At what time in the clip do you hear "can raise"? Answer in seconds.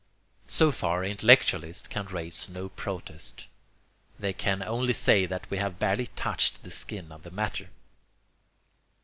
1.87-2.49